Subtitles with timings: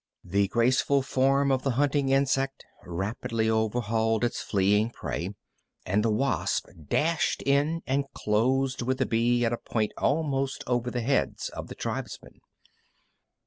[0.23, 5.35] The graceful form of the hunting insect rapidly overhauled its fleeing prey,
[5.85, 10.89] and the wasp dashed in and closed with the bee at a point almost over
[10.89, 12.39] the heads of the tribesmen.